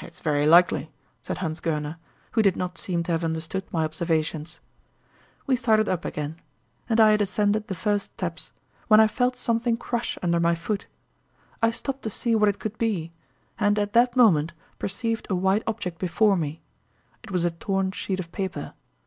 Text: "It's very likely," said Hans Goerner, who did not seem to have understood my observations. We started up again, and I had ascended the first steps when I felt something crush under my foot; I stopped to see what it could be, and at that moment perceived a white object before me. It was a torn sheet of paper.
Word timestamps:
"It's 0.00 0.20
very 0.20 0.46
likely," 0.46 0.90
said 1.20 1.36
Hans 1.44 1.60
Goerner, 1.60 1.98
who 2.30 2.40
did 2.40 2.56
not 2.56 2.78
seem 2.78 3.02
to 3.02 3.12
have 3.12 3.22
understood 3.22 3.62
my 3.70 3.84
observations. 3.84 4.58
We 5.46 5.54
started 5.54 5.86
up 5.86 6.06
again, 6.06 6.40
and 6.88 6.98
I 6.98 7.10
had 7.10 7.20
ascended 7.20 7.68
the 7.68 7.74
first 7.74 8.12
steps 8.14 8.52
when 8.88 9.00
I 9.00 9.06
felt 9.06 9.36
something 9.36 9.76
crush 9.76 10.16
under 10.22 10.40
my 10.40 10.54
foot; 10.54 10.86
I 11.62 11.72
stopped 11.72 12.00
to 12.04 12.10
see 12.10 12.34
what 12.34 12.48
it 12.48 12.58
could 12.58 12.78
be, 12.78 13.12
and 13.58 13.78
at 13.78 13.92
that 13.92 14.16
moment 14.16 14.54
perceived 14.78 15.26
a 15.28 15.34
white 15.34 15.62
object 15.66 15.98
before 15.98 16.38
me. 16.38 16.62
It 17.22 17.30
was 17.30 17.44
a 17.44 17.50
torn 17.50 17.90
sheet 17.92 18.18
of 18.18 18.32
paper. 18.32 18.72